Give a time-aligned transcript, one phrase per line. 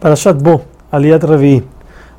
[0.00, 1.64] Parashat Bo, Aliat Revi.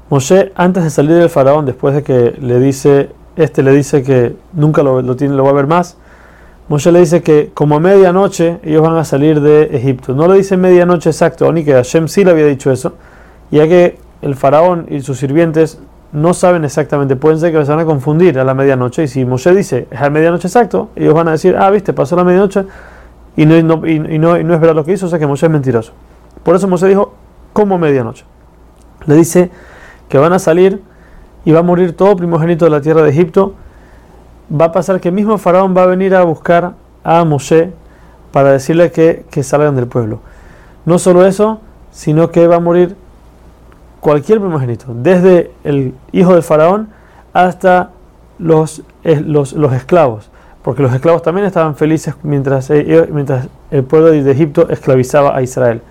[0.09, 4.35] Moshe, antes de salir del faraón, después de que le dice, este le dice que
[4.53, 5.97] nunca lo, tiene, lo va a ver más,
[6.69, 10.13] Moshe le dice que como a medianoche ellos van a salir de Egipto.
[10.13, 12.93] No le dice medianoche exacto, ni que Hashem sí le había dicho eso,
[13.51, 15.79] ya que el faraón y sus sirvientes
[16.13, 19.25] no saben exactamente, pueden ser que se van a confundir a la medianoche, y si
[19.25, 22.65] Moshe dice es a medianoche exacto, ellos van a decir, ah, viste, pasó la medianoche,
[23.35, 25.19] y no, y no, y no, y no es verdad lo que hizo, o sea
[25.19, 25.91] que Moshe es mentiroso.
[26.43, 27.13] Por eso Moshe dijo,
[27.57, 28.23] como medianoche.
[29.07, 29.49] Le dice
[30.09, 30.79] que van a salir
[31.43, 33.55] y va a morir todo primogénito de la tierra de Egipto.
[34.49, 36.73] Va a pasar que mismo faraón va a venir a buscar
[37.03, 37.73] a Moshe
[38.31, 40.19] para decirle que, que salgan del pueblo.
[40.85, 41.59] No solo eso,
[41.89, 42.95] sino que va a morir
[44.01, 46.89] cualquier primogénito, desde el hijo del faraón
[47.33, 47.89] hasta
[48.37, 50.29] los, los, los esclavos,
[50.61, 55.81] porque los esclavos también estaban felices mientras, mientras el pueblo de Egipto esclavizaba a Israel.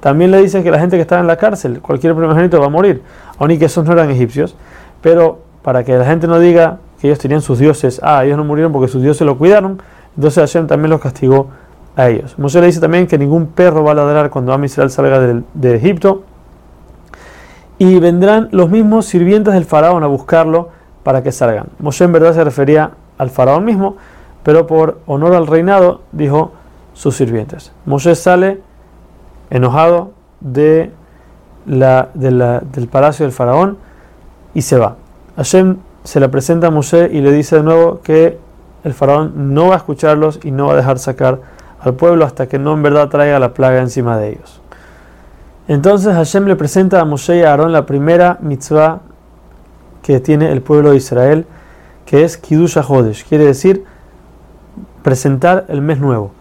[0.00, 2.70] También le dice que la gente que estaba en la cárcel, cualquier primogénito va a
[2.70, 3.02] morir,
[3.38, 4.56] aun y que esos no eran egipcios,
[5.02, 8.44] pero para que la gente no diga que ellos tenían sus dioses, ah, ellos no
[8.44, 9.80] murieron porque sus dioses lo cuidaron,
[10.16, 11.48] entonces Hashem también los castigó
[11.96, 12.38] a ellos.
[12.38, 15.42] Moshe le dice también que ningún perro va a ladrar cuando Am Israel salga de,
[15.54, 16.24] de Egipto,
[17.78, 20.68] y vendrán los mismos sirvientes del faraón a buscarlo
[21.02, 21.68] para que salgan.
[21.78, 23.96] Moshe en verdad se refería al faraón mismo,
[24.42, 26.52] pero por honor al reinado dijo
[26.92, 27.72] sus sirvientes.
[27.86, 28.60] Moshe sale
[29.50, 30.92] enojado de
[31.66, 33.78] la, del palacio del faraón
[34.54, 34.96] y se va.
[35.36, 38.38] Hashem se le presenta a Moshe y le dice de nuevo que
[38.84, 41.40] el faraón no va a escucharlos y no va a dejar sacar
[41.80, 44.60] al pueblo hasta que no en verdad traiga la plaga encima de ellos.
[45.68, 49.00] Entonces Hashem le presenta a Moshe y a Aarón la primera mitzvah
[50.02, 51.46] que tiene el pueblo de Israel,
[52.06, 53.84] que es Kiddush HaHodesh, quiere decir
[55.02, 56.32] presentar el mes nuevo.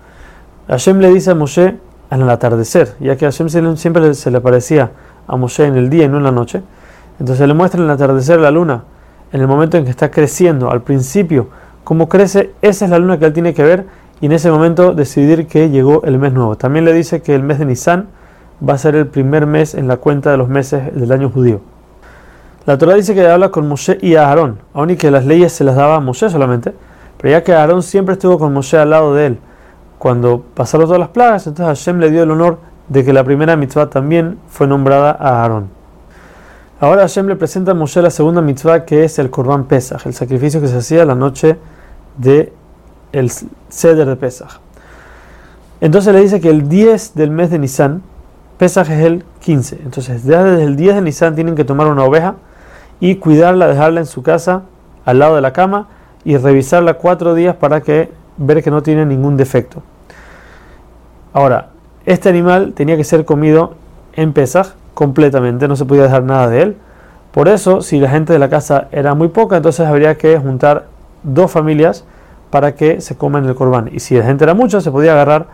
[0.67, 1.77] Hashem le dice a Moshe,
[2.11, 4.91] en el atardecer, ya que Hashem siempre se le aparecía
[5.27, 6.61] a Moshe en el día y no en la noche.
[7.19, 8.83] Entonces le muestra en el atardecer la luna,
[9.31, 11.49] en el momento en que está creciendo, al principio,
[11.83, 13.86] cómo crece, esa es la luna que él tiene que ver
[14.21, 16.58] y en ese momento decidir que llegó el mes nuevo.
[16.58, 18.08] También le dice que el mes de Nisan
[18.67, 21.61] va a ser el primer mes en la cuenta de los meses del año judío.
[22.65, 25.53] La Torah dice que habla con Moshe y a Aarón, aun y que las leyes
[25.53, 26.73] se las daba a Moshe solamente,
[27.17, 29.39] pero ya que Aarón siempre estuvo con Moshe al lado de él,
[29.99, 33.55] cuando pasaron todas las plagas, entonces Hashem le dio el honor de que la primera
[33.55, 35.70] mitzvah también fue nombrada a Aarón.
[36.80, 40.14] Ahora Hashem le presenta a Moshe la segunda mitzvah que es el Korban Pesach, el
[40.14, 41.58] sacrificio que se hacía la noche
[42.17, 42.54] de
[43.11, 44.61] el Seder de Pesach.
[45.82, 48.02] Entonces le dice que el 10 del mes de Nisan,
[48.58, 49.81] Pesach es el 15.
[49.83, 52.36] Entonces desde el 10 de Nisan tienen que tomar una oveja
[53.02, 54.64] y cuidarla, dejarla en su casa
[55.04, 55.87] al lado de la cama
[56.23, 59.83] y revisarla cuatro días para que ver que no tiene ningún defecto.
[61.34, 61.70] Ahora,
[62.06, 63.76] este animal tenía que ser comido
[64.14, 66.78] en Pesaj completamente, no se podía dejar nada de él.
[67.32, 70.88] Por eso, si la gente de la casa era muy poca, entonces habría que juntar
[71.23, 72.04] dos familias
[72.50, 73.90] para que se coman el corbán.
[73.94, 75.48] Y si la gente era mucha, se podía agarrar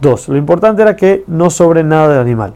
[0.00, 0.28] dos.
[0.28, 2.54] Lo importante era que no sobre nada del animal.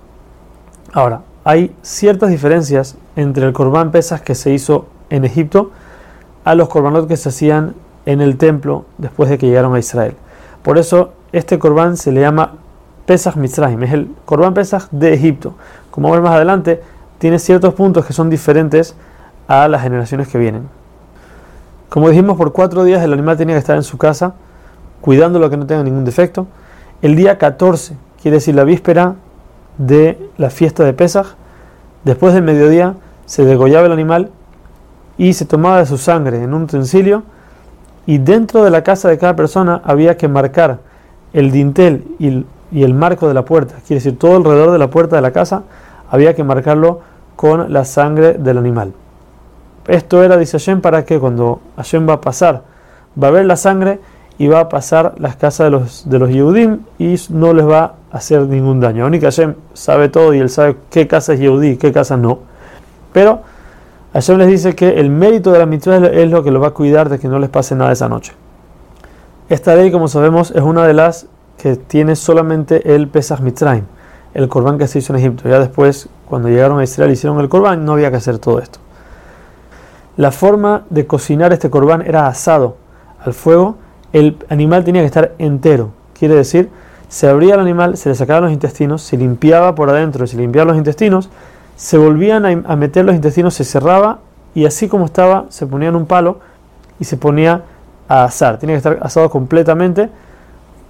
[0.92, 5.72] Ahora, hay ciertas diferencias entre el corbán pesas que se hizo en Egipto
[6.44, 7.74] a los corbanos que se hacían
[8.06, 10.14] en el templo después de que llegaron a Israel.
[10.62, 12.52] Por eso este corbán se le llama
[13.06, 15.54] Pesach Mitzrayim, es el corbán Pesach de Egipto.
[15.90, 16.82] Como vamos más adelante,
[17.18, 18.94] tiene ciertos puntos que son diferentes
[19.48, 20.68] a las generaciones que vienen.
[21.88, 24.34] Como dijimos, por cuatro días el animal tenía que estar en su casa,
[25.00, 26.46] cuidándolo que no tenga ningún defecto.
[27.02, 29.16] El día 14, quiere decir la víspera
[29.78, 31.34] de la fiesta de Pesach,
[32.04, 32.94] después del mediodía
[33.26, 34.30] se degollaba el animal
[35.18, 37.22] y se tomaba de su sangre en un utensilio
[38.06, 40.78] y dentro de la casa de cada persona había que marcar
[41.32, 45.16] el dintel y el, marco de la puerta, quiere decir todo alrededor de la puerta
[45.16, 45.64] de la casa
[46.10, 47.00] había que marcarlo
[47.36, 48.92] con la sangre del animal.
[49.88, 52.62] Esto era, dice Hashem, para que cuando Hashem va a pasar,
[53.20, 53.98] va a ver la sangre
[54.38, 57.94] y va a pasar las casas de los, de los Yehudim y no les va
[58.12, 59.04] a hacer ningún daño.
[59.04, 62.40] Aún Hashem sabe todo y él sabe qué casa es Yehudí y qué casa no.
[63.12, 63.40] Pero
[64.12, 66.70] Hashem les dice que el mérito de la mitzvah es lo que lo va a
[66.72, 68.32] cuidar de que no les pase nada esa noche.
[69.48, 71.26] Esta ley, como sabemos, es una de las
[71.62, 73.84] que tiene solamente el Pesach Mitzrayim,
[74.34, 75.48] el corbán que se hizo en Egipto.
[75.48, 78.80] Ya después, cuando llegaron a Israel hicieron el corbán, no había que hacer todo esto.
[80.16, 82.76] La forma de cocinar este corbán era asado
[83.24, 83.76] al fuego.
[84.12, 85.90] El animal tenía que estar entero.
[86.18, 86.68] Quiere decir,
[87.08, 90.68] se abría el animal, se le sacaban los intestinos, se limpiaba por adentro, se limpiaban
[90.68, 91.30] los intestinos
[91.76, 94.20] se volvían a, meter los intestinos, se cerraba
[94.54, 96.38] y así como estaba, se ponía en un palo
[97.00, 97.62] y se ponía
[98.08, 98.58] a asar.
[98.58, 100.08] Tiene que estar asado completamente,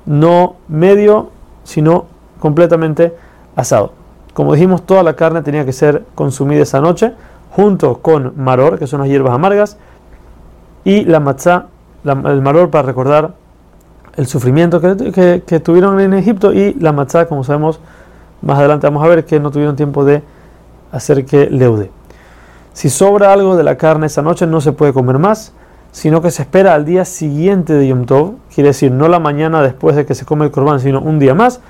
[0.06, 1.30] no medio,
[1.64, 2.06] sino
[2.38, 3.14] completamente
[3.56, 3.92] asado.
[4.34, 7.12] Como dijimos, toda la carne tenía que ser consumida esa noche,
[7.50, 9.76] junto con maror, que son las hierbas amargas,
[10.84, 11.66] y la matzá,
[12.04, 13.34] el maror para recordar
[14.16, 17.78] el sufrimiento que, que, tuvieron en Egipto, y la matzá, como sabemos,
[18.40, 20.22] más adelante vamos a ver que no tuvieron tiempo de
[20.90, 21.90] hacer que leude.
[22.72, 25.52] Si sobra algo de la carne esa noche, no se puede comer más,
[25.92, 29.62] sino que se espera al día siguiente de Yom Tov, quiere decir no la mañana
[29.62, 31.60] después de que se come el corbán, sino un día más,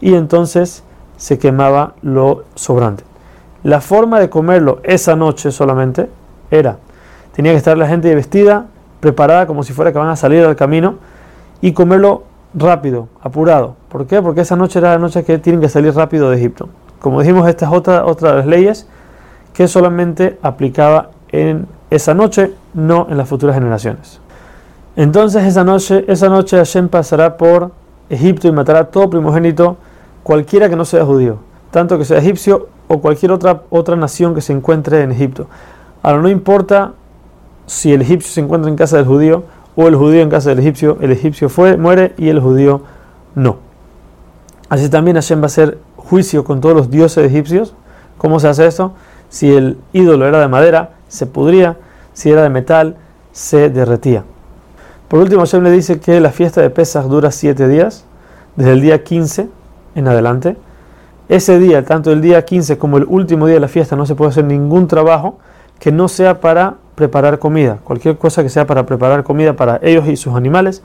[0.00, 0.82] y entonces
[1.16, 3.04] se quemaba lo sobrante.
[3.62, 6.08] La forma de comerlo esa noche solamente
[6.50, 6.78] era,
[7.32, 8.66] tenía que estar la gente vestida,
[9.00, 10.96] preparada como si fuera que van a salir al camino
[11.60, 12.24] y comerlo
[12.54, 13.76] rápido, apurado.
[13.90, 14.22] ¿Por qué?
[14.22, 16.68] Porque esa noche era la noche que tienen que salir rápido de Egipto.
[17.00, 18.88] Como dijimos, esta es otra, otra de las leyes
[19.52, 24.20] que solamente aplicaba en esa noche, no en las futuras generaciones.
[24.94, 27.72] Entonces esa noche, esa noche Hashem pasará por
[28.08, 29.76] Egipto y matará a todo primogénito
[30.22, 31.38] cualquiera que no sea judío,
[31.70, 35.48] tanto que sea egipcio o cualquier otra, otra nación que se encuentre en Egipto.
[36.02, 36.92] Ahora, no importa
[37.66, 39.42] si el egipcio se encuentra en casa del judío
[39.74, 42.82] o el judío en casa del egipcio, el egipcio fue, muere y el judío
[43.34, 43.56] no.
[44.68, 47.74] Así también Hashem va a hacer juicio con todos los dioses egipcios.
[48.18, 48.92] ¿Cómo se hace esto?
[49.28, 51.76] Si el ídolo era de madera, se pudría,
[52.16, 52.96] si era de metal,
[53.30, 54.24] se derretía.
[55.06, 58.06] Por último, Hashem le dice que la fiesta de Pesach dura siete días,
[58.56, 59.50] desde el día 15
[59.94, 60.56] en adelante.
[61.28, 64.14] Ese día, tanto el día 15 como el último día de la fiesta, no se
[64.14, 65.36] puede hacer ningún trabajo
[65.78, 67.80] que no sea para preparar comida.
[67.84, 70.82] Cualquier cosa que sea para preparar comida para ellos y sus animales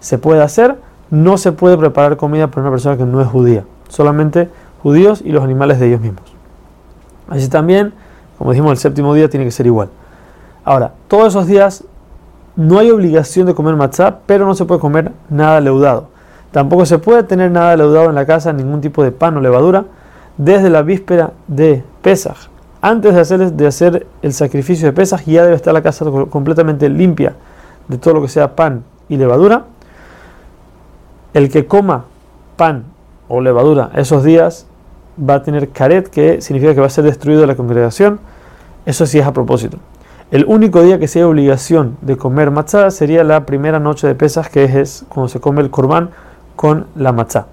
[0.00, 0.74] se puede hacer.
[1.08, 3.62] No se puede preparar comida para una persona que no es judía.
[3.88, 4.48] Solamente
[4.82, 6.24] judíos y los animales de ellos mismos.
[7.28, 7.92] Así también,
[8.38, 9.90] como dijimos, el séptimo día tiene que ser igual.
[10.64, 11.84] Ahora, todos esos días
[12.56, 16.08] no hay obligación de comer matzá, pero no se puede comer nada leudado.
[16.52, 19.84] Tampoco se puede tener nada leudado en la casa, ningún tipo de pan o levadura,
[20.38, 22.48] desde la víspera de Pesaj.
[22.80, 26.88] Antes de hacer, de hacer el sacrificio de Pesaj, ya debe estar la casa completamente
[26.88, 27.34] limpia
[27.88, 29.64] de todo lo que sea pan y levadura.
[31.34, 32.04] El que coma
[32.56, 32.84] pan
[33.28, 34.66] o levadura esos días
[35.18, 38.20] va a tener caret, que significa que va a ser destruido de la congregación.
[38.86, 39.78] Eso sí es a propósito.
[40.34, 44.48] El único día que sea obligación de comer matzah sería la primera noche de Pesaj,
[44.48, 46.10] que es cuando se come el corbán
[46.56, 47.46] con la matzá.